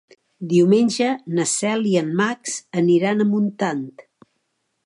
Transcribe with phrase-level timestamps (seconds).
[0.53, 3.89] Diumenge na Cel i en Max aniran a Montant.